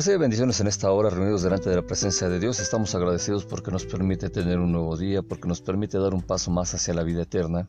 [0.00, 2.58] Recibe bendiciones en esta hora, reunidos delante de la presencia de Dios.
[2.58, 6.50] Estamos agradecidos porque nos permite tener un nuevo día, porque nos permite dar un paso
[6.50, 7.68] más hacia la vida eterna.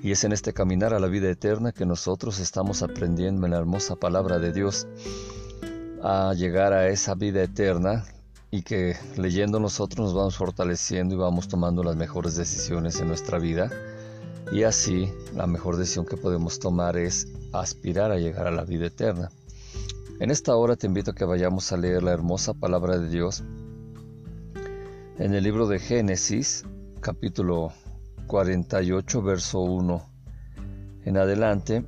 [0.00, 3.58] Y es en este caminar a la vida eterna que nosotros estamos aprendiendo en la
[3.58, 4.86] hermosa palabra de Dios
[6.04, 8.04] a llegar a esa vida eterna
[8.52, 13.40] y que leyendo nosotros nos vamos fortaleciendo y vamos tomando las mejores decisiones en nuestra
[13.40, 13.72] vida.
[14.52, 18.86] Y así la mejor decisión que podemos tomar es aspirar a llegar a la vida
[18.86, 19.32] eterna.
[20.18, 23.44] En esta hora te invito a que vayamos a leer la hermosa palabra de Dios
[25.18, 26.64] en el libro de Génesis,
[27.00, 27.70] capítulo
[28.26, 30.10] 48, verso 1
[31.04, 31.84] en adelante,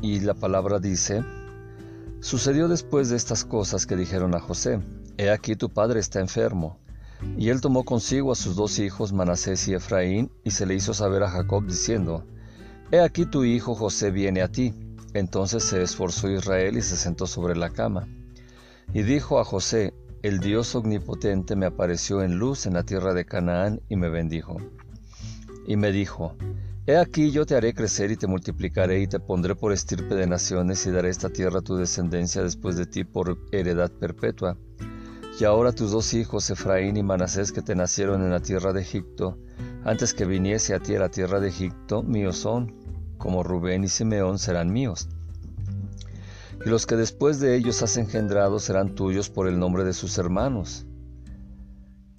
[0.00, 1.24] y la palabra dice,
[2.20, 4.80] Sucedió después de estas cosas que dijeron a José,
[5.16, 6.78] He aquí tu padre está enfermo.
[7.36, 10.94] Y él tomó consigo a sus dos hijos, Manasés y Efraín, y se le hizo
[10.94, 12.24] saber a Jacob diciendo,
[12.92, 14.87] He aquí tu hijo José viene a ti.
[15.14, 18.08] Entonces se esforzó Israel y se sentó sobre la cama.
[18.92, 23.24] Y dijo a José, el Dios omnipotente me apareció en luz en la tierra de
[23.24, 24.56] Canaán y me bendijo.
[25.66, 26.34] Y me dijo,
[26.86, 30.26] He aquí yo te haré crecer y te multiplicaré y te pondré por estirpe de
[30.26, 34.56] naciones y daré esta tierra a tu descendencia después de ti por heredad perpetua.
[35.38, 38.80] Y ahora tus dos hijos, Efraín y Manasés, que te nacieron en la tierra de
[38.80, 39.38] Egipto,
[39.84, 42.74] antes que viniese a ti a la tierra de Egipto, míos son,
[43.18, 45.08] como Rubén y Simeón serán míos.
[46.64, 50.16] Y los que después de ellos has engendrado serán tuyos por el nombre de sus
[50.18, 50.86] hermanos.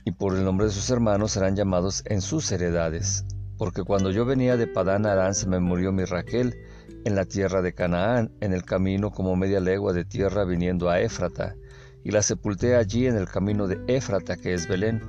[0.05, 3.25] Y por el nombre de sus hermanos serán llamados en sus heredades.
[3.57, 6.55] Porque cuando yo venía de Padán Arán se me murió mi Raquel
[7.03, 11.01] en la tierra de Canaán, en el camino como media legua de tierra viniendo a
[11.01, 11.55] Éfrata,
[12.03, 15.01] y la sepulté allí en el camino de Éfrata, que es Belén.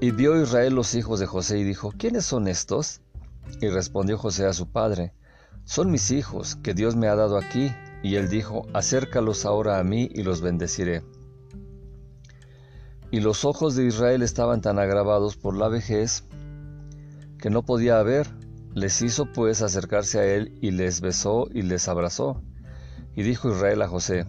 [0.00, 3.01] Y vio Israel los hijos de José y dijo, ¿quiénes son estos?
[3.60, 5.12] Y respondió José a su padre,
[5.64, 7.72] Son mis hijos, que Dios me ha dado aquí.
[8.02, 11.04] Y él dijo, Acércalos ahora a mí y los bendeciré.
[13.10, 16.24] Y los ojos de Israel estaban tan agravados por la vejez
[17.38, 18.26] que no podía ver.
[18.74, 22.42] Les hizo pues acercarse a él y les besó y les abrazó.
[23.14, 24.24] Y dijo Israel a José,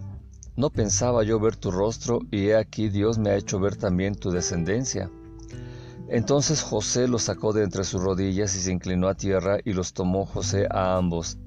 [0.54, 4.14] No pensaba yo ver tu rostro, y he aquí Dios me ha hecho ver también
[4.14, 5.10] tu descendencia.
[6.08, 9.94] Entonces José los sacó de entre sus rodillas y se inclinó a tierra y los
[9.94, 11.38] tomó José a ambos.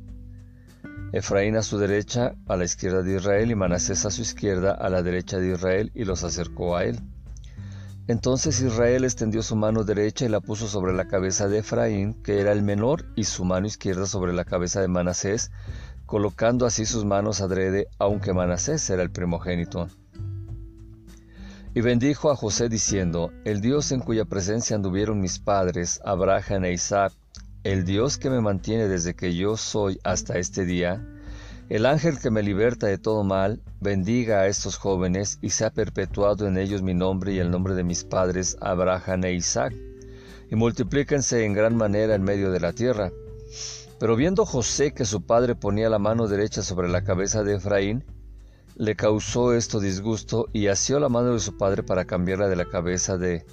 [1.13, 4.90] Efraín a su derecha, a la izquierda de Israel, y Manasés a su izquierda, a
[4.90, 7.00] la derecha de Israel, y los acercó a él.
[8.07, 12.39] Entonces Israel extendió su mano derecha y la puso sobre la cabeza de Efraín, que
[12.41, 15.51] era el menor, y su mano izquierda sobre la cabeza de Manasés,
[16.06, 19.89] colocando así sus manos adrede, aunque Manasés era el primogénito.
[21.73, 26.73] Y bendijo a José diciendo, El Dios en cuya presencia anduvieron mis padres, Abraham e
[26.73, 27.13] Isaac,
[27.63, 31.06] el Dios que me mantiene desde que yo soy hasta este día,
[31.69, 36.47] el ángel que me liberta de todo mal, bendiga a estos jóvenes y sea perpetuado
[36.47, 39.73] en ellos mi nombre y el nombre de mis padres, Abraham e Isaac,
[40.50, 43.11] y multiplíquense en gran manera en medio de la tierra.
[44.00, 48.06] Pero viendo José que su padre ponía la mano derecha sobre la cabeza de Efraín,
[48.79, 52.65] le causó esto disgusto y asió la mano de su padre para cambiarla de la
[52.65, 53.43] cabeza de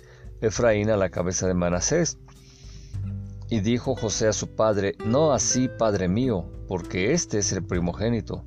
[0.43, 2.19] Efraín a la cabeza de Manasés.
[3.49, 8.45] Y dijo José a su padre, No así, padre mío, porque este es el primogénito.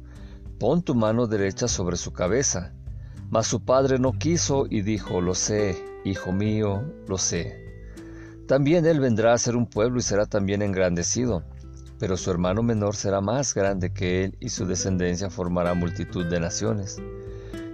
[0.59, 2.73] Pon tu mano derecha sobre su cabeza.
[3.31, 7.55] Mas su padre no quiso y dijo, Lo sé, hijo mío, lo sé.
[8.47, 11.43] También él vendrá a ser un pueblo y será también engrandecido
[11.99, 16.39] pero su hermano menor será más grande que él y su descendencia formará multitud de
[16.39, 17.01] naciones.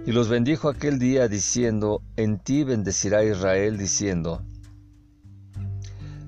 [0.06, 4.42] Y los bendijo aquel día diciendo, en ti bendecirá Israel diciendo,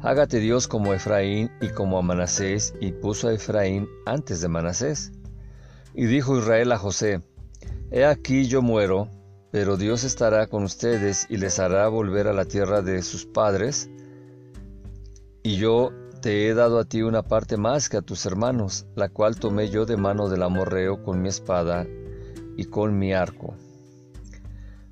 [0.00, 5.12] Hágate Dios como Efraín y como a Manasés, y puso a Efraín antes de Manasés.
[5.94, 7.22] Y dijo Israel a José,
[7.90, 9.10] He aquí yo muero,
[9.50, 13.90] pero Dios estará con ustedes y les hará volver a la tierra de sus padres,
[15.42, 15.90] y yo
[16.26, 19.70] te he dado a ti una parte más que a tus hermanos, la cual tomé
[19.70, 21.86] yo de mano del amorreo con mi espada
[22.56, 23.54] y con mi arco.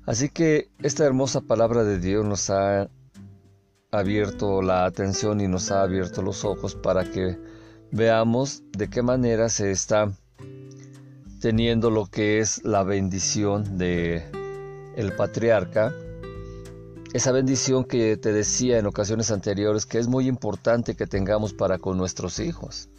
[0.05, 2.89] Así que esta hermosa palabra de Dios nos ha
[3.91, 7.37] abierto la atención y nos ha abierto los ojos para que
[7.91, 10.09] veamos de qué manera se está
[11.41, 14.23] teniendo lo que es la bendición de
[14.95, 15.93] el patriarca
[17.15, 21.77] esa bendición que te decía en ocasiones anteriores que es muy importante que tengamos para
[21.77, 22.89] con nuestros hijos.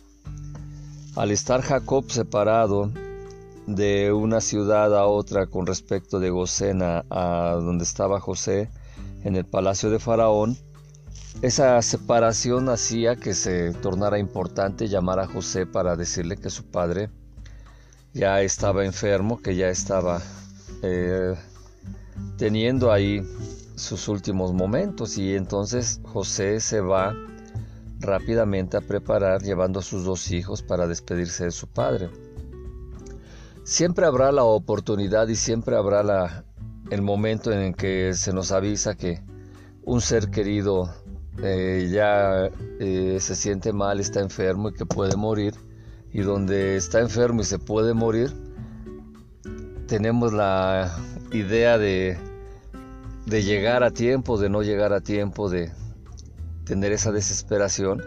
[1.16, 2.90] Al estar Jacob separado
[3.66, 8.70] de una ciudad a otra con respecto de Gosena a donde estaba José
[9.22, 10.56] en el palacio de Faraón,
[11.42, 17.10] esa separación hacía que se tornara importante llamar a José para decirle que su padre
[18.14, 20.22] ya estaba enfermo, que ya estaba
[20.82, 21.34] eh,
[22.38, 23.22] teniendo ahí
[23.76, 27.14] sus últimos momentos y entonces José se va
[28.00, 32.10] rápidamente a preparar llevando a sus dos hijos para despedirse de su padre.
[33.64, 36.44] Siempre habrá la oportunidad y siempre habrá la,
[36.90, 39.22] el momento en que se nos avisa que
[39.84, 40.90] un ser querido
[41.42, 42.50] eh, ya
[42.80, 45.54] eh, se siente mal, está enfermo y que puede morir.
[46.12, 48.32] Y donde está enfermo y se puede morir,
[49.86, 50.96] tenemos la
[51.32, 52.16] idea de,
[53.26, 55.72] de llegar a tiempo, de no llegar a tiempo, de
[56.64, 58.02] tener esa desesperación.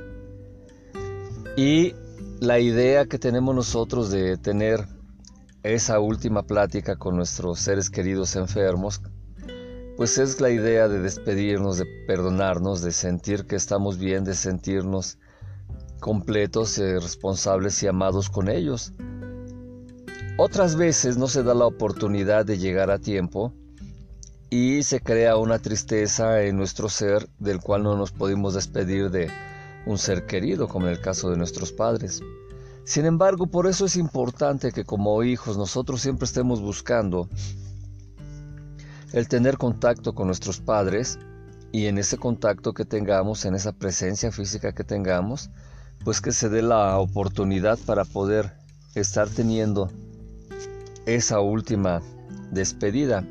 [1.58, 1.94] Y
[2.40, 4.88] la idea que tenemos nosotros de tener
[5.64, 9.02] esa última plática con nuestros seres queridos enfermos,
[9.98, 15.20] pues es la idea de despedirnos, de perdonarnos, de sentir que estamos bien, de sentirnos
[16.00, 18.94] completos, eh, responsables y amados con ellos.
[20.38, 23.54] Otras veces no se da la oportunidad de llegar a tiempo
[24.50, 29.30] y se crea una tristeza en nuestro ser del cual no nos podemos despedir de
[29.86, 32.22] un ser querido, como en el caso de nuestros padres.
[32.84, 37.30] Sin embargo, por eso es importante que como hijos nosotros siempre estemos buscando
[39.14, 41.20] el tener contacto con nuestros padres
[41.72, 45.52] y en ese contacto que tengamos, en esa presencia física que tengamos,
[46.04, 48.54] pues que se dé la oportunidad para poder
[48.96, 49.92] estar teniendo
[51.06, 52.02] esa última
[52.52, 53.24] despedida.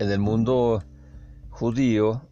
[0.00, 0.82] En el mundo
[1.50, 2.22] judío,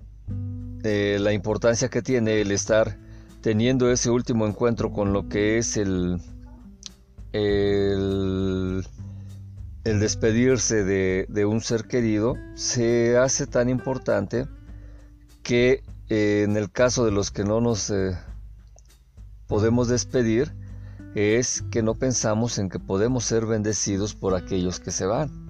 [0.84, 2.98] eh, la importancia que tiene el estar
[3.42, 6.18] teniendo ese último encuentro con lo que es el,
[7.34, 8.86] el,
[9.84, 14.46] despedirse de, un ser querido se hace tan importante
[15.42, 18.16] que eh, en el caso de los que no nos eh,
[19.46, 20.54] podemos despedir,
[21.14, 25.47] es que no pensamos en que podemos ser bendecidos por aquellos que se van.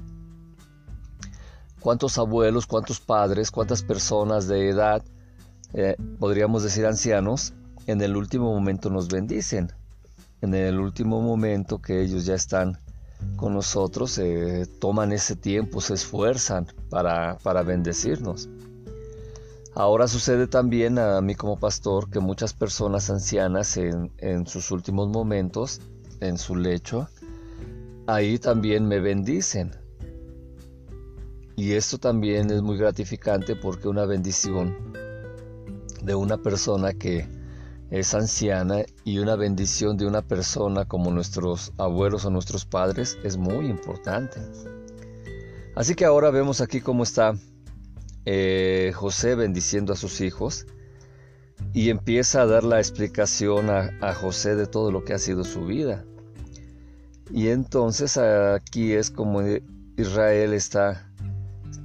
[1.81, 5.03] ¿Cuántos abuelos, cuántos padres, cuántas personas de edad,
[5.75, 7.55] eh, podríamos decir ancianos,
[7.87, 9.73] en el último momento nos bendicen?
[10.41, 12.79] En el último momento que ellos ya están
[13.37, 18.49] con nosotros, eh, toman ese tiempo, se esfuerzan para, para bendecirnos.
[19.79, 25.81] Ahora sucede también a mí como pastor que muchas personas ancianas en, sus últimos momentos,
[26.19, 27.09] en su lecho,
[28.09, 29.77] ahí también me bendicen.
[31.59, 34.93] Y esto también es muy gratificante porque una bendición
[36.01, 37.27] de una persona que
[37.91, 43.37] es anciana y una bendición de una persona como nuestros abuelos o nuestros padres es
[43.37, 44.39] muy importante.
[45.75, 47.35] Así que ahora vemos aquí cómo está
[48.25, 50.65] eh, José bendiciendo a sus hijos
[51.75, 55.67] y empieza a dar la explicación a, José de todo lo que ha sido su
[55.67, 56.05] vida.
[57.33, 59.43] Y entonces aquí es como
[59.97, 61.08] Israel está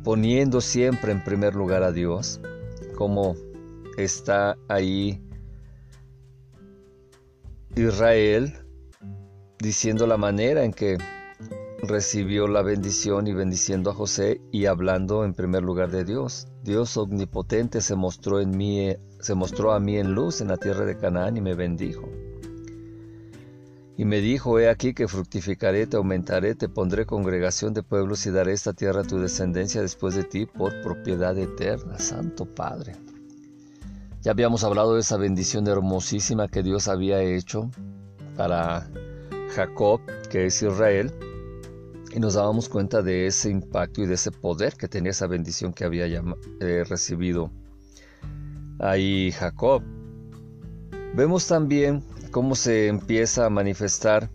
[0.03, 2.39] poniendo siempre en primer lugar a Dios,
[2.95, 3.35] como
[3.97, 5.21] está ahí
[7.75, 8.53] Israel
[9.59, 10.97] diciendo la manera en que
[11.81, 16.47] recibió la bendición y bendiciendo a José y hablando en primer lugar de Dios.
[16.63, 20.85] Dios omnipotente se mostró en mí, se mostró a mí en luz en la tierra
[20.85, 22.09] de Canaán y me bendijo.
[23.95, 28.31] Y me dijo, he aquí que fructificaré, te aumentaré, te pondré congregación de pueblos y
[28.31, 32.95] daré esta tierra a tu descendencia después de ti por propiedad eterna, Santo Padre.
[34.21, 37.69] Ya habíamos hablado de esa bendición hermosísima que Dios había hecho
[38.35, 38.89] para
[39.53, 41.13] Jacob, que es Israel,
[42.11, 45.73] y nos dábamos cuenta de ese impacto y de ese poder que tenía esa bendición
[45.73, 47.51] que había eh, recibido
[48.79, 49.83] ahí Jacob.
[51.15, 54.31] Vemos también cómo se empieza a manifestar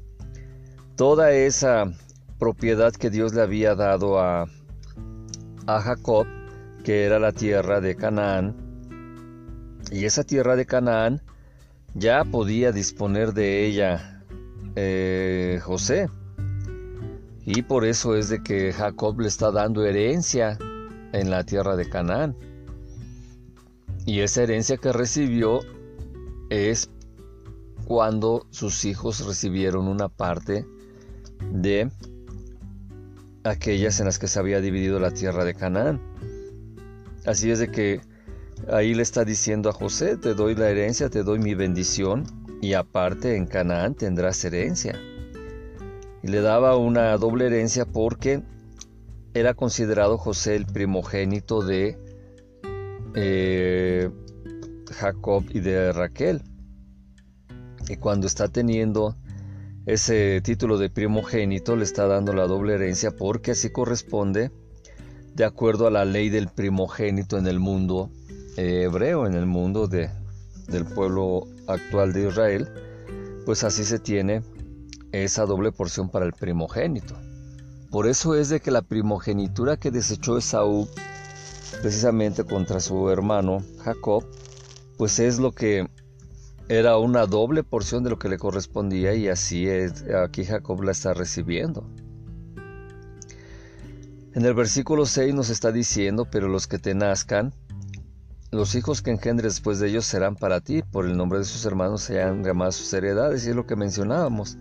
[0.95, 1.93] toda esa
[2.39, 4.47] propiedad que Dios le había dado a,
[5.67, 6.27] Jacob,
[6.85, 8.57] que era la tierra de Canaán.
[9.91, 11.21] Y esa tierra de Canaán
[11.95, 14.23] ya podía disponer de ella
[14.77, 16.09] eh, José.
[17.45, 20.57] Y por eso es de que Jacob le está dando herencia
[21.13, 22.37] en la tierra de Canaán.
[24.07, 25.61] Y esa herencia que recibió
[26.49, 26.91] es
[27.89, 30.67] cuando sus hijos recibieron una parte
[31.51, 31.91] de
[33.45, 35.99] aquellas en las que se había dividido la tierra de Canaán.
[37.25, 38.03] Así es de que
[38.71, 42.25] ahí le está diciendo a José, te doy la herencia, te doy mi bendición,
[42.61, 45.01] y aparte en Canaán tendrás herencia
[46.23, 48.43] y le daba una doble herencia porque
[49.33, 51.97] era considerado José el primogénito de
[53.15, 54.11] eh,
[54.91, 56.43] Jacob y de Raquel.
[57.89, 59.17] Y cuando está teniendo
[59.87, 64.51] ese título de primogénito le está dando la doble herencia porque así corresponde
[65.35, 68.11] de acuerdo a la ley del primogénito en el mundo
[68.57, 70.11] eh, hebreo, en el mundo de,
[70.67, 72.69] del pueblo actual de Israel,
[73.47, 74.43] pues así se tiene
[75.13, 77.17] esa doble porción para el primogénito.
[77.91, 80.89] Por eso es de que la primogenitura que desechó Esaú
[81.81, 84.25] precisamente contra su hermano Jacob,
[84.99, 85.89] pues es lo que
[86.69, 90.93] era una doble porción de lo que le correspondía y así es, aquí Jacob la
[90.93, 91.89] está recibiendo.
[94.35, 97.55] En el versículo 6 nos está diciendo, pero los que te nazcan,
[98.51, 101.65] los hijos que engendres después de ellos serán para ti, por el nombre de sus
[101.65, 104.59] hermanos sean llamadas sus heredades, y es lo que mencionábamos.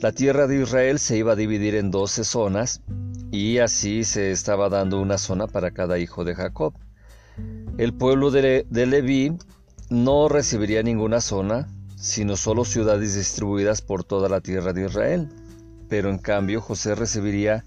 [0.00, 2.82] La tierra de Israel se iba a dividir en doce zonas,
[3.30, 6.74] y así se estaba dando una zona para cada hijo de Jacob.
[7.76, 9.36] El pueblo de, de Leví
[9.90, 15.28] no recibiría ninguna zona, sino solo ciudades distribuidas por toda la tierra de Israel.
[15.88, 17.64] Pero en cambio José recibiría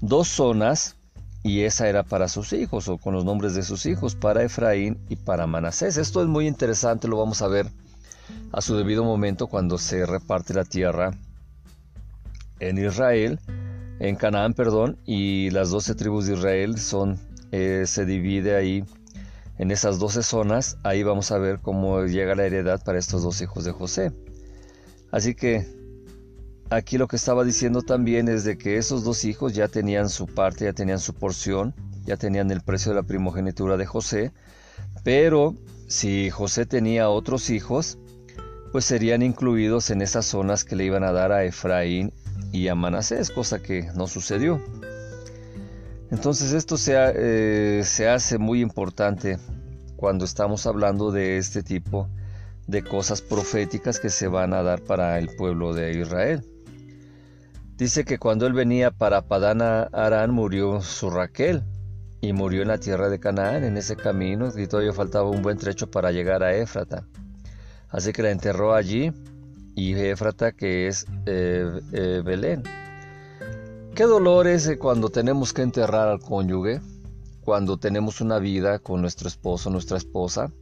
[0.00, 0.96] dos zonas
[1.42, 4.98] y esa era para sus hijos o con los nombres de sus hijos, para Efraín
[5.08, 5.96] y para Manasés.
[5.96, 7.68] Esto es muy interesante, lo vamos a ver
[8.52, 11.12] a su debido momento cuando se reparte la tierra
[12.58, 13.38] en Israel,
[14.00, 17.18] en Canaán, perdón, y las doce tribus de Israel son,
[17.52, 18.84] eh, se divide ahí
[19.58, 23.40] en esas doce zonas, ahí vamos a ver cómo llega la heredad para estos dos
[23.40, 24.12] hijos de José.
[25.10, 25.66] Así que
[26.70, 30.26] aquí lo que estaba diciendo también es de que esos dos hijos ya tenían su
[30.26, 34.32] parte, ya tenían su porción, ya tenían el precio de la primogenitura de José,
[35.04, 35.54] pero
[35.88, 37.98] si José tenía otros hijos,
[38.72, 42.12] pues serían incluidos en esas zonas que le iban a dar a Efraín
[42.52, 44.60] y a Manasés, cosa que no sucedió.
[46.10, 49.38] Entonces esto se, eh, se hace muy importante
[49.96, 52.08] cuando estamos hablando de este tipo
[52.66, 56.44] de cosas proféticas que se van a dar para el pueblo de Israel.
[57.76, 61.62] Dice que cuando él venía para Padana Arán murió su Raquel
[62.20, 65.58] y murió en la tierra de Canaán en ese camino y todavía faltaba un buen
[65.58, 67.06] trecho para llegar a Éfrata.
[67.88, 69.12] Así que la enterró allí
[69.74, 72.62] y Éfrata que es eh, eh, Belén.
[73.96, 76.82] Qué dolor es cuando tenemos que enterrar al cónyuge,
[77.40, 80.52] cuando tenemos una vida con nuestro esposo, nuestra esposa,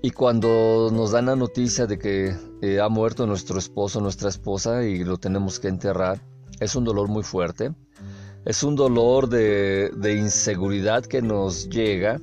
[0.00, 4.84] y cuando nos dan la noticia de que eh, ha muerto nuestro esposo, nuestra esposa,
[4.84, 6.22] y lo tenemos que enterrar,
[6.60, 7.74] es un dolor muy fuerte.
[8.44, 12.20] Es un dolor de, inseguridad que nos llega,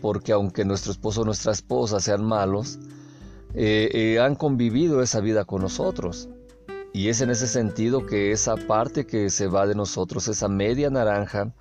[0.00, 2.78] porque aunque nuestro esposo o nuestra esposa sean malos,
[3.52, 6.30] eh, eh, han convivido esa vida con nosotros.
[6.92, 10.90] Y es en ese sentido que esa parte que se va de nosotros, esa media
[10.90, 11.54] naranja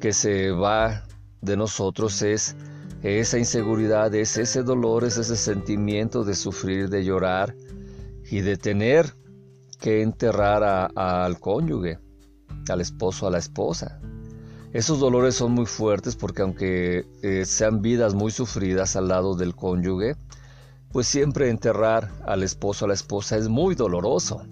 [0.00, 1.04] que se va
[1.40, 2.56] de nosotros es
[3.02, 7.54] esa inseguridad, es ese dolor, es ese sentimiento de sufrir, de llorar
[8.30, 9.14] y de tener
[9.78, 11.98] que enterrar al cónyuge,
[12.68, 13.98] al esposo, a la esposa.
[14.72, 19.56] Esos dolores son muy fuertes porque aunque eh, sean vidas muy sufridas al lado del
[19.56, 20.16] cónyuge,
[20.92, 24.42] pues siempre enterrar al esposo a la esposa es muy doloroso.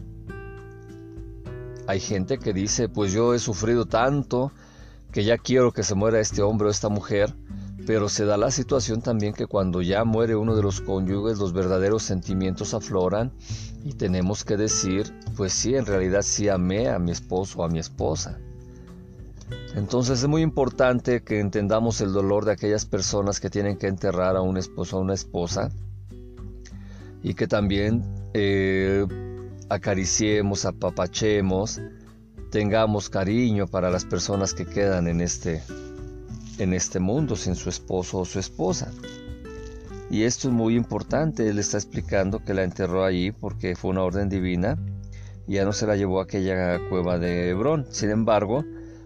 [1.87, 4.53] Hay gente que dice, pues yo he sufrido tanto
[5.11, 7.35] que ya quiero que se muera este hombre o esta mujer,
[7.87, 11.53] pero se da la situación también que cuando ya muere uno de los cónyuges los
[11.53, 13.33] verdaderos sentimientos afloran
[13.85, 17.69] y tenemos que decir, pues sí, en realidad sí amé a mi esposo o a
[17.69, 18.39] mi esposa.
[19.75, 24.37] Entonces es muy importante que entendamos el dolor de aquellas personas que tienen que enterrar
[24.37, 25.71] a un esposo o a una esposa
[27.23, 28.03] y que también
[28.35, 29.07] eh,
[29.69, 31.81] acariciemos, apapachemos,
[32.51, 35.63] tengamos cariño para las personas que quedan en este,
[36.59, 38.91] en este mundo sin su esposo o su esposa.
[40.11, 44.03] Y esto es muy importante, él está explicando que la enterró allí porque fue una
[44.03, 44.79] orden divina
[45.47, 47.87] y ya no se la llevó a aquella cueva de Hebrón.
[47.91, 48.65] Sin embargo,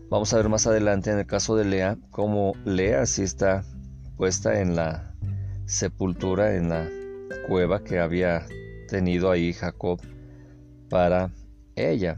[0.08, 3.64] vamos a ver más adelante en el caso de Lea, cómo Lea sí está
[4.16, 5.12] puesta en la
[5.64, 6.88] sepultura, en la
[7.46, 8.46] cueva que había
[8.88, 10.00] tenido ahí Jacob
[10.88, 11.30] para
[11.76, 12.16] ella.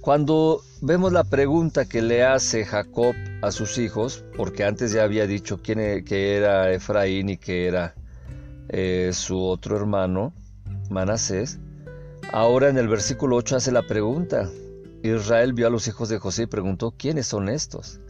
[0.00, 5.26] Cuando vemos la pregunta que le hace Jacob a sus hijos, porque antes ya había
[5.26, 7.94] dicho quién e, que era Efraín y que era
[8.68, 10.34] eh, su otro hermano,
[10.90, 11.58] Manasés,
[12.32, 14.50] ahora en el versículo 8 hace la pregunta.
[15.02, 18.00] Israel vio a los hijos de José y preguntó, ¿quiénes son estos?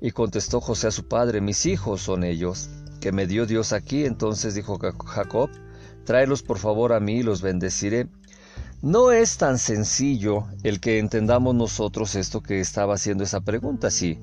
[0.00, 2.68] Y contestó José a su padre, mis hijos son ellos
[3.00, 4.04] que me dio Dios aquí.
[4.04, 5.50] Entonces dijo Jacob,
[6.04, 8.08] tráelos por favor a mí y los bendeciré.
[8.82, 13.90] No es tan sencillo el que entendamos nosotros esto que estaba haciendo esa pregunta.
[13.90, 14.18] Si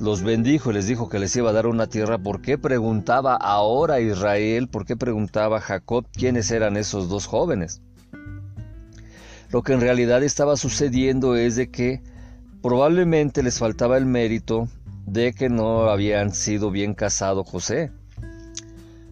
[0.00, 3.36] los bendijo y les dijo que les iba a dar una tierra, ¿por qué preguntaba
[3.36, 4.68] ahora Israel?
[4.68, 7.82] ¿Por qué preguntaba Jacob quiénes eran esos dos jóvenes?
[9.50, 12.02] Lo que en realidad estaba sucediendo es de que
[12.62, 14.68] probablemente les faltaba el mérito
[15.06, 17.92] de que no habían sido bien casado José.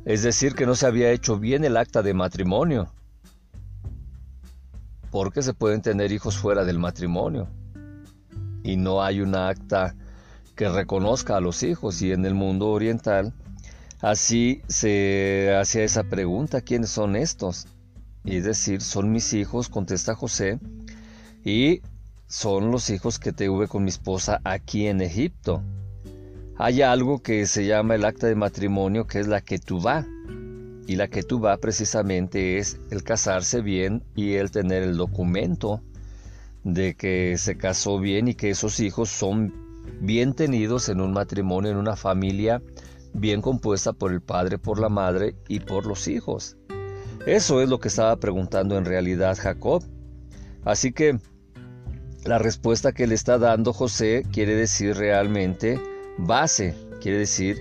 [0.04, 2.92] Es decir, que no se había hecho bien el acta de matrimonio.
[5.11, 7.49] Porque se pueden tener hijos fuera del matrimonio.
[8.62, 9.94] Y no hay una acta
[10.56, 12.02] que reconozca a los hijos.
[12.02, 13.32] Y en el mundo oriental,
[14.02, 17.66] así se hacía esa pregunta, ¿quiénes son estos?
[18.25, 20.58] Y decir, son mis hijos, contesta José,
[21.44, 21.82] y
[22.26, 25.62] son los hijos que tuve con mi esposa aquí en Egipto.
[26.56, 30.06] Hay algo que se llama el acta de matrimonio, que es la que tú va.
[30.87, 35.82] Y la que tú va precisamente es el casarse bien y el tener el documento
[36.62, 39.52] de que se casó bien y que esos hijos son
[40.00, 42.62] bien tenidos en un matrimonio, en una familia
[43.14, 46.56] bien compuesta por el padre, por la madre y por los hijos.
[47.26, 49.82] Eso es lo que estaba preguntando en realidad Jacob.
[50.64, 51.18] Así que
[52.25, 55.80] la respuesta que le está dando José quiere decir realmente
[56.18, 57.59] base, quiere decir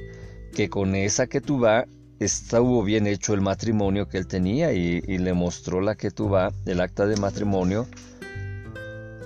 [0.54, 1.86] que con esa que tú va
[2.20, 6.32] estuvo bien hecho el matrimonio que él tenía y, le mostró la que tú
[6.66, 7.88] el acta de matrimonio,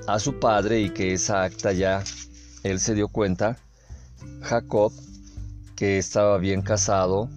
[0.07, 2.03] a su padre y que esa acta ya
[2.63, 3.57] él se dio cuenta,
[4.41, 4.91] Jacob,
[5.75, 7.29] que estaba bien casado,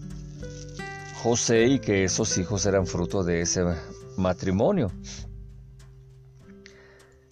[1.22, 3.62] José y que esos hijos eran fruto de ese
[4.16, 4.90] matrimonio.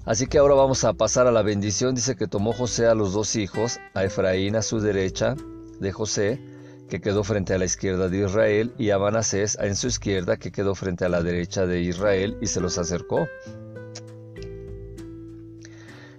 [0.09, 1.95] Así que ahora vamos a pasar a la bendición.
[1.95, 5.37] Dice que tomó José a los dos hijos, a Efraín a su derecha
[5.81, 6.41] de José,
[6.89, 10.51] que quedó frente a la izquierda de Israel, y a Manasés en su izquierda, que
[10.51, 13.29] quedó frente a la derecha de Israel, y se los acercó.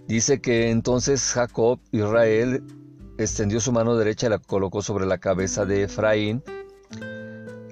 [0.07, 2.63] Dice que entonces Jacob, Israel,
[3.17, 6.43] extendió su mano derecha y la colocó sobre la cabeza de Efraín,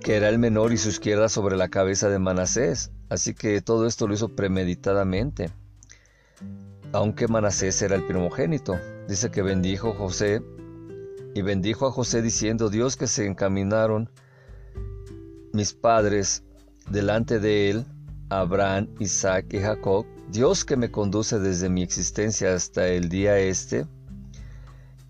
[0.01, 2.89] que era el menor, y su izquierda sobre la cabeza de Manasés.
[3.07, 5.51] Así que todo esto lo hizo premeditadamente.
[6.93, 10.41] Aunque Manasés era el primogénito, dice que bendijo José
[11.36, 14.10] y bendijo a José diciendo, Dios que se encaminaron
[15.54, 16.43] mis padres
[16.89, 17.86] delante de él,
[18.30, 23.86] Abraham, Isaac y Jacob, Dios que me conduce desde mi existencia hasta el día este,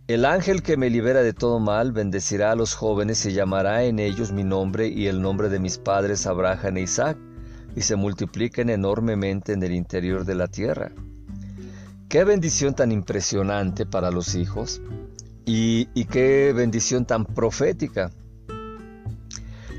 [0.07, 3.99] el ángel que me libera de todo mal bendecirá a los jóvenes y llamará en
[3.99, 7.17] ellos mi nombre y el nombre de mis padres Abraham e Isaac,
[7.75, 10.91] y se multipliquen enormemente en el interior de la tierra.
[12.09, 14.81] Qué bendición tan impresionante para los hijos
[15.45, 18.11] y, qué bendición tan profética.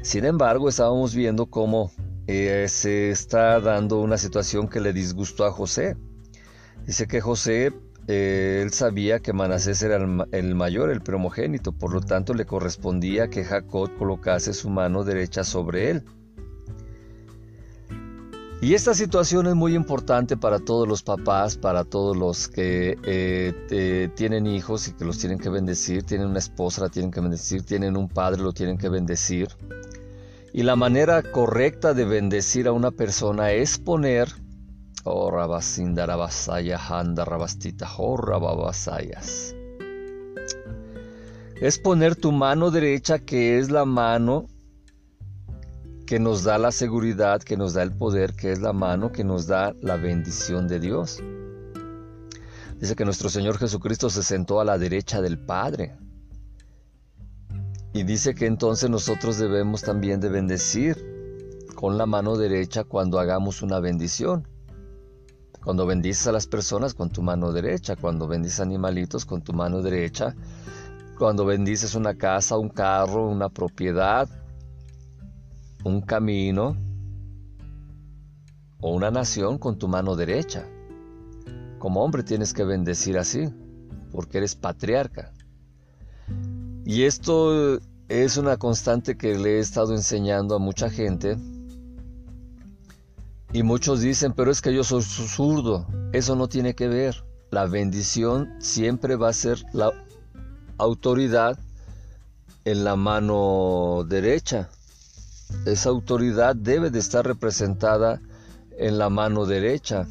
[0.03, 1.91] Sin embargo, estábamos viendo cómo
[2.27, 5.97] eh, se está dando una situación que le disgustó a José.
[6.87, 7.73] Dice que José,
[8.09, 13.29] eh, él sabía que Manasés era el, mayor, el primogénito, por lo tanto le correspondía
[13.29, 16.05] que Jacob colocase su mano derecha sobre él.
[18.61, 24.09] Y esta situación es muy importante para todos los papás, para todos los que eh,
[24.17, 27.63] tienen hijos y que los tienen que bendecir, tienen una esposa, la tienen que bendecir,
[27.63, 29.47] tienen un padre, lo tienen que bendecir.
[30.53, 34.29] Y la manera correcta de bendecir a una persona es poner
[35.05, 35.51] oh, oh
[41.61, 44.47] Es poner tu mano derecha, que es la mano
[46.09, 49.25] que nos da la seguridad, que nos da el poder, que es la mano que
[49.25, 51.23] nos da la bendición de Dios.
[52.81, 55.99] Dice que nuestro Señor Jesucristo se sentó a la derecha del Padre.
[57.93, 60.97] Y dice que entonces nosotros debemos también de bendecir
[61.75, 64.49] con la mano derecha cuando hagamos una bendición.
[65.63, 69.83] Cuando bendices a las personas con tu mano derecha, cuando bendices animalitos con tu mano
[69.83, 70.35] derecha,
[71.19, 74.27] cuando bendices una casa, un carro, una propiedad,
[75.85, 76.77] un camino
[78.81, 80.67] o una nación con tu mano derecha.
[81.79, 83.49] Como hombre tienes que bendecir así,
[84.13, 85.33] porque eres patriarca.
[86.85, 91.37] Y esto es una constante que le he estado enseñando a mucha gente.
[93.53, 95.87] Y muchos dicen, pero es que yo soy zurdo.
[96.13, 97.25] Eso no tiene que ver.
[97.51, 99.91] La bendición siempre va a ser la
[100.79, 101.59] autoridad
[102.65, 104.69] en la mano derecha.
[105.65, 108.21] Esa autoridad debe de estar representada
[108.77, 110.07] en la mano derecha.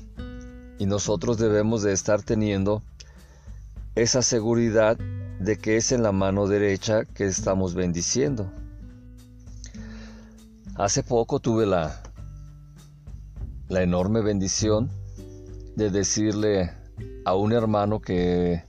[0.79, 2.83] Y nosotros debemos de estar teniendo
[3.95, 4.97] esa seguridad
[5.39, 8.51] de que es en la mano derecha que estamos bendiciendo.
[10.75, 12.03] Hace poco tuve la,
[13.67, 14.91] la enorme bendición
[15.75, 16.71] de decirle
[17.25, 18.63] a un hermano que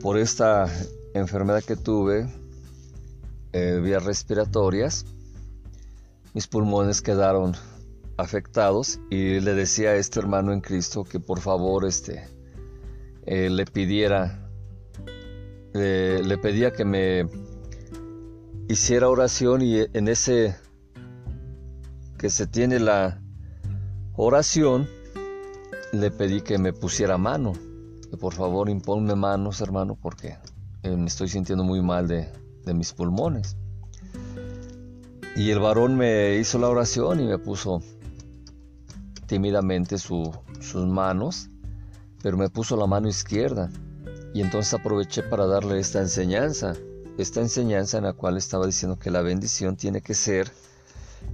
[0.00, 0.66] por esta
[1.14, 2.26] enfermedad que tuve,
[3.52, 5.06] eh, vías respiratorias,
[6.34, 7.54] mis pulmones quedaron
[8.16, 12.28] afectados y le decía a este hermano en Cristo que por favor este,
[13.24, 14.50] eh, le pidiera,
[15.72, 17.28] le pedía que me
[18.68, 20.56] hiciera oración y en ese
[22.18, 23.20] que se tiene la
[24.16, 24.88] oración,
[25.92, 27.52] le pedí que me pusiera mano,
[28.18, 30.36] por favor imponme manos hermano porque
[30.82, 32.28] eh, me estoy sintiendo muy mal de,
[32.64, 33.56] de mis pulmones.
[35.36, 37.82] Y el varón me hizo la oración y me puso
[39.26, 40.36] tímidamente sus
[40.86, 41.50] manos,
[42.22, 43.68] pero me puso la mano izquierda.
[44.32, 46.74] Y entonces aproveché para darle esta enseñanza,
[47.18, 50.52] esta enseñanza en la cual estaba diciendo que la bendición tiene que ser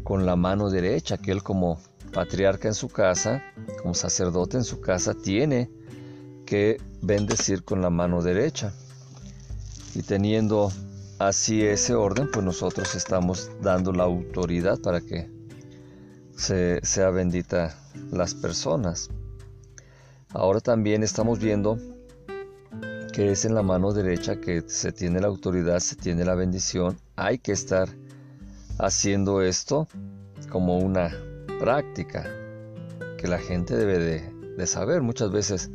[0.02, 1.78] con la mano derecha, que él como
[2.12, 3.42] patriarca en su casa,
[3.82, 5.70] como sacerdote en su casa, tiene
[6.46, 8.72] que bendecir con la mano derecha.
[9.94, 10.72] Y teniendo
[11.20, 15.30] así ese orden, pues nosotros estamos dando la autoridad para que
[16.34, 17.78] se, sea bendita
[18.10, 19.10] las personas.
[20.32, 21.78] Ahora también estamos viendo
[23.12, 26.96] que es en la mano derecha que se tiene la autoridad, se tiene la bendición.
[27.16, 27.90] Hay que estar
[28.78, 29.88] haciendo esto
[30.48, 31.10] como una
[31.58, 32.24] práctica
[33.18, 35.02] que la gente debe de, de saber.
[35.02, 35.70] Muchas veces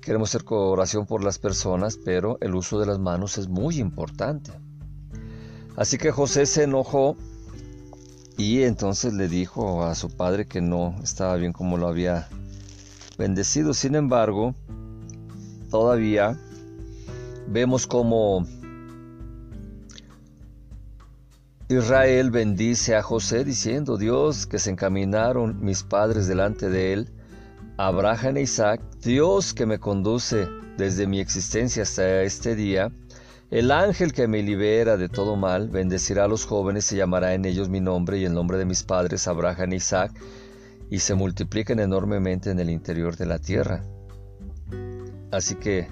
[0.00, 4.52] queremos hacer oración por las personas, pero el uso de las manos es muy importante.
[5.76, 7.16] Así que José se enojó
[8.36, 12.28] y entonces le dijo a su padre que no estaba bien como lo había
[13.18, 13.74] bendecido.
[13.74, 14.54] Sin embargo,
[15.70, 16.38] todavía
[17.48, 18.46] vemos como
[21.68, 27.12] Israel bendice a José diciendo, Dios, que se encaminaron mis padres delante de él,
[27.82, 32.92] Abraham e Isaac, Dios que me conduce desde mi existencia hasta este día,
[33.50, 37.46] el ángel que me libera de todo mal bendecirá a los jóvenes y llamará en
[37.46, 40.12] ellos mi nombre y el nombre de mis padres Abraham e Isaac,
[40.90, 43.82] y se multipliquen enormemente en el interior de la tierra.
[45.30, 45.88] Así que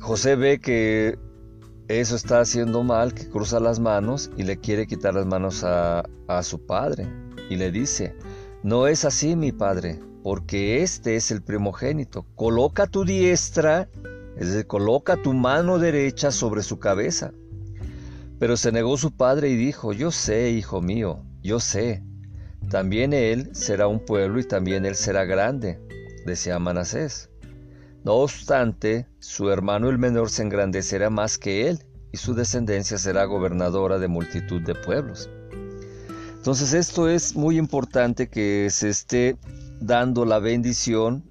[0.00, 1.18] José ve que
[1.88, 6.04] eso está haciendo mal, que cruza las manos y le quiere quitar las manos a
[6.42, 7.08] su padre.
[7.48, 8.14] Y le dice,
[8.62, 12.26] no es así mi padre, porque este es el primogénito.
[12.34, 13.88] Coloca tu diestra
[14.36, 17.32] es decir, coloca tu mano derecha sobre su cabeza.
[18.38, 22.02] Pero se negó su padre y dijo, yo sé, hijo mío, yo sé.
[22.70, 25.78] También él será un pueblo y también él será grande,
[26.26, 27.30] decía Manasés.
[28.04, 33.24] No obstante, su hermano el menor se engrandecerá más que él, y su descendencia será
[33.24, 35.30] gobernadora de multitud de pueblos.
[36.34, 39.36] Entonces esto es muy importante que se esté
[39.82, 41.30] dando la bendición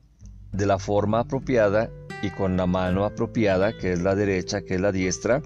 [0.51, 1.89] de la forma apropiada
[2.21, 5.41] y con la mano apropiada, que es la derecha, que es la diestra,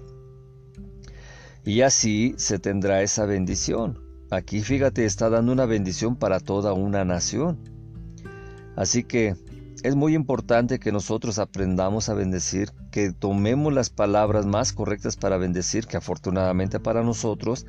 [1.64, 3.98] y así se tendrá esa bendición.
[4.30, 7.58] Aquí fíjate, está dando una bendición para toda una nación.
[8.76, 9.36] Así que
[9.82, 15.36] es muy importante que nosotros aprendamos a bendecir, que tomemos las palabras más correctas para
[15.36, 17.66] bendecir, que afortunadamente para nosotros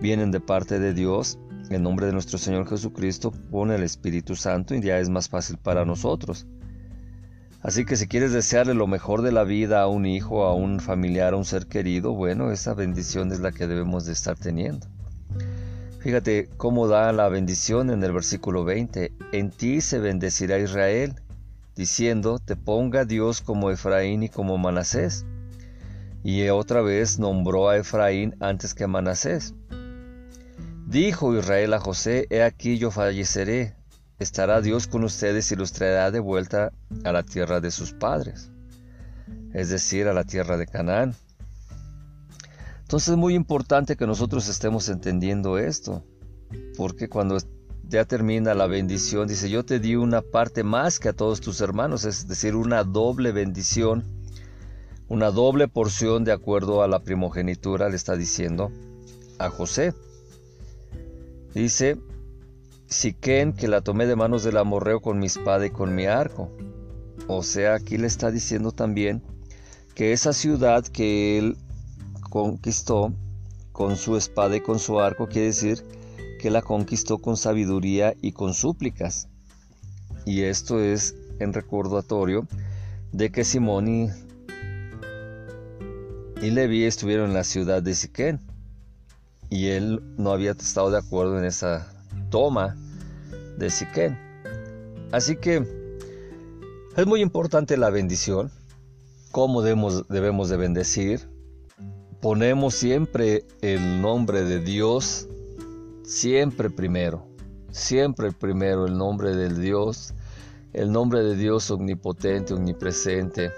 [0.00, 1.38] vienen de parte de Dios,
[1.70, 5.56] en nombre de nuestro Señor Jesucristo, pone el Espíritu Santo y ya es más fácil
[5.56, 6.46] para nosotros.
[7.62, 10.80] Así que si quieres desearle lo mejor de la vida a un hijo, a un
[10.80, 14.86] familiar, a un ser querido, bueno, esa bendición es la que debemos de estar teniendo.
[16.00, 19.12] Fíjate cómo da la bendición en el versículo 20.
[19.32, 21.14] En ti se bendecirá Israel,
[21.76, 25.26] diciendo, te ponga Dios como Efraín y como Manasés.
[26.24, 29.54] Y otra vez nombró a Efraín antes que a Manasés.
[30.90, 33.76] Dijo Israel a José, he aquí yo falleceré,
[34.18, 36.72] estará Dios con ustedes y los traerá de vuelta
[37.04, 38.50] a la tierra de sus padres,
[39.54, 41.14] es decir, a la tierra de Canaán.
[42.80, 46.02] Entonces es muy importante que nosotros estemos entendiendo esto,
[46.76, 47.38] porque cuando
[47.84, 51.60] ya termina la bendición, dice, yo te di una parte más que a todos tus
[51.60, 54.02] hermanos, es decir, una doble bendición,
[55.06, 58.72] una doble porción de acuerdo a la primogenitura, le está diciendo
[59.38, 59.94] a José.
[61.54, 61.98] Dice,
[62.86, 66.50] Siquén, que la tomé de manos del amorreo con mi espada y con mi arco.
[67.28, 69.22] O sea, aquí le está diciendo también
[69.94, 71.56] que esa ciudad que él
[72.28, 73.12] conquistó
[73.72, 75.84] con su espada y con su arco, quiere decir
[76.40, 79.28] que la conquistó con sabiduría y con súplicas.
[80.26, 82.46] Y esto es en recordatorio
[83.12, 84.10] de que Simón y,
[86.42, 88.49] y estuvieron en la ciudad de Siquén.
[89.50, 91.92] Y él no había estado de acuerdo en esa
[92.30, 92.76] toma
[93.58, 94.16] de Siquén.
[95.12, 95.66] Así que
[96.96, 98.50] es muy importante la bendición,
[99.32, 101.28] cómo debemos, debemos de bendecir.
[102.20, 105.28] Ponemos siempre el nombre de Dios,
[106.04, 107.26] siempre primero.
[107.72, 110.14] siempre primero, el nombre del Dios,
[110.72, 113.50] el nombre de Dios omnipotente, omnipresente,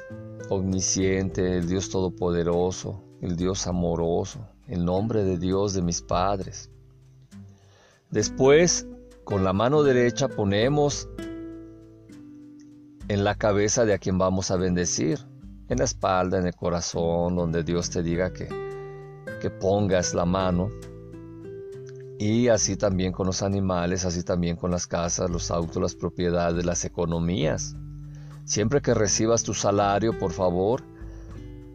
[0.49, 6.71] omnisciente, el Dios todopoderoso, el Dios amoroso, el nombre de Dios de mis padres.
[8.11, 8.87] Después,
[9.25, 11.09] con la mano derecha ponemos
[13.09, 15.19] en la cabeza de a quien vamos a bendecir,
[15.69, 18.49] en la espalda, en el corazón, donde Dios te diga que,
[19.41, 20.69] que pongas la mano.
[22.19, 26.65] Y así también con los animales, así también con las casas, los autos, las propiedades,
[26.65, 27.75] las economías.
[28.45, 30.83] Siempre que recibas tu salario, por favor,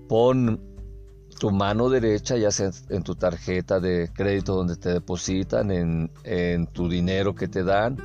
[0.07, 0.61] pon
[1.39, 6.67] tu mano derecha, ya sea en tu tarjeta de crédito donde te depositan, en, en
[6.67, 7.97] tu dinero que te dan,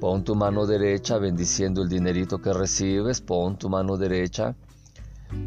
[0.00, 4.54] pon tu mano derecha bendiciendo el dinerito que recibes, pon tu mano derecha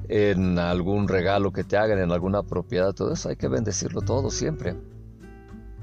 [0.09, 4.29] en algún regalo que te hagan, en alguna propiedad, todo eso hay que bendecirlo todo
[4.29, 4.75] siempre.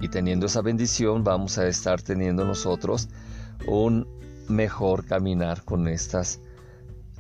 [0.00, 3.08] Y teniendo esa bendición vamos a estar teniendo nosotros
[3.66, 4.06] un
[4.48, 6.40] mejor caminar con estas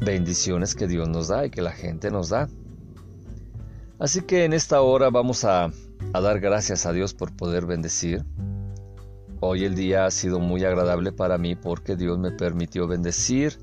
[0.00, 2.48] bendiciones que Dios nos da y que la gente nos da.
[3.98, 5.70] Así que en esta hora vamos a,
[6.12, 8.24] dar gracias a Dios por poder bendecir.
[9.40, 13.58] Hoy el día ha sido muy agradable para mí porque Dios me permitió bendecir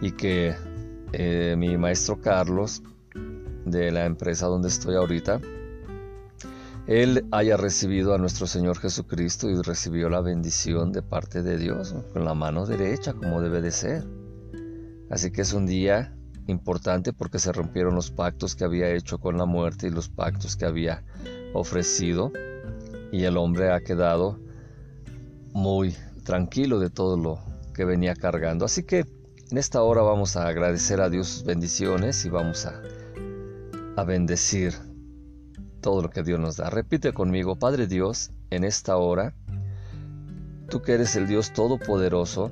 [0.00, 0.54] y que
[1.12, 2.82] eh, mi maestro Carlos
[3.64, 5.40] de la empresa donde estoy ahorita
[6.86, 11.96] él haya recibido a nuestro Señor Jesucristo y recibió la bendición de parte de Dios
[12.12, 14.04] con la mano derecha como debe de ser.
[15.10, 16.15] Así que es un día
[16.46, 20.56] importante porque se rompieron los pactos que había hecho con la muerte y los pactos
[20.56, 21.02] que había
[21.52, 22.32] ofrecido
[23.12, 24.38] y el hombre ha quedado
[25.52, 27.38] muy tranquilo de todo lo
[27.74, 28.64] que venía cargando.
[28.64, 29.06] Así que
[29.50, 32.82] en esta hora vamos a agradecer a Dios sus bendiciones y vamos a,
[33.96, 34.74] a bendecir
[35.80, 36.68] todo lo que Dios nos da.
[36.68, 39.34] Repite conmigo, Padre Dios, en esta hora,
[40.68, 42.50] tú que eres el Dios Todopoderoso,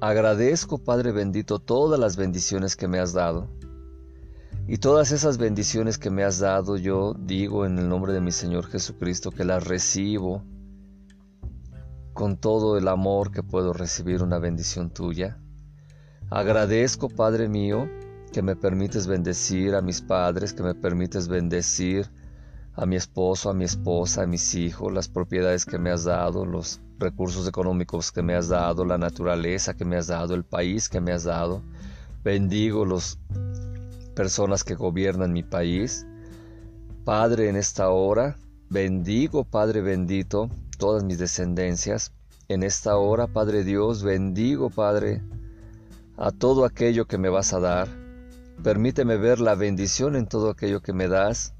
[0.00, 3.48] agradezco, Padre bendito, todas las bendiciones que me has dado.
[4.66, 8.30] Y todas esas bendiciones que me has dado, yo digo en el nombre de mi
[8.30, 10.44] Señor Jesucristo que las recibo
[12.12, 15.38] con todo el amor que puedo recibir una bendición tuya.
[16.30, 17.88] Agradezco, Padre mío,
[18.32, 22.10] que me permites bendecir a mis padres, que me permites bendecir
[22.74, 26.44] a mi esposo, a mi esposa, a mis hijos, las propiedades que me has dado,
[26.44, 30.88] los recursos económicos que me has dado, la naturaleza que me has dado, el país
[30.88, 31.62] que me has dado.
[32.22, 33.18] Bendigo las
[34.14, 36.06] personas que gobiernan mi país.
[37.04, 42.12] Padre, en esta hora, bendigo, Padre bendito, todas mis descendencias.
[42.48, 45.22] En esta hora, Padre Dios, bendigo, Padre,
[46.16, 48.00] a todo aquello que me vas a dar
[48.62, 51.54] Permíteme ver la bendición en todo aquello que me das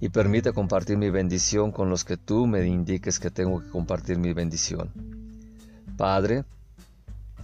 [0.00, 4.18] y permite compartir mi bendición con los que tú me indiques que tengo que compartir
[4.18, 4.92] mi bendición.
[5.96, 6.44] Padre,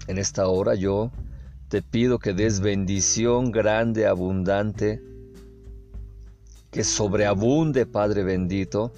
[0.07, 1.11] en esta hora yo
[1.69, 5.03] te pido que des bendición grande, abundante,
[6.71, 8.93] que sobreabunde, Padre bendito,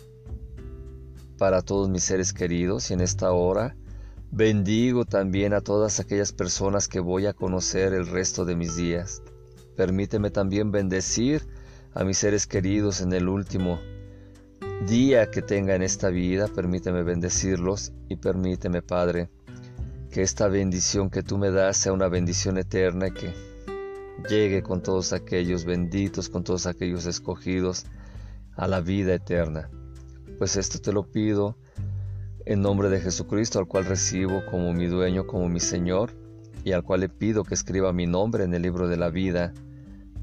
[1.38, 3.76] para todos mis seres queridos y en esta hora
[4.30, 9.22] bendigo también a todas aquellas personas que voy a conocer el resto de mis días.
[9.76, 11.46] Permíteme también bendecir
[11.96, 13.80] a mis seres queridos en el último
[14.86, 16.46] día que tenga en esta vida.
[16.46, 19.30] Permíteme bendecirlos y permíteme, Padre,
[20.10, 23.32] que esta bendición que tú me das sea una bendición eterna y que
[24.28, 27.86] llegue con todos aquellos benditos, con todos aquellos escogidos
[28.56, 29.70] a la vida eterna.
[30.36, 31.56] Pues esto te lo pido
[32.44, 36.10] en nombre de Jesucristo, al cual recibo como mi dueño, como mi Señor,
[36.62, 39.54] y al cual le pido que escriba mi nombre en el libro de la vida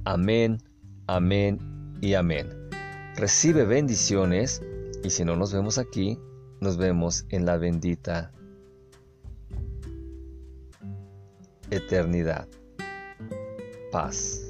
[0.05, 0.59] Amén,
[1.07, 1.59] amén
[2.01, 2.49] y amén.
[3.15, 4.61] Recibe bendiciones
[5.03, 6.17] y si no nos vemos aquí,
[6.61, 8.31] nos vemos en la bendita
[11.69, 12.47] eternidad.
[13.91, 14.42] Paz.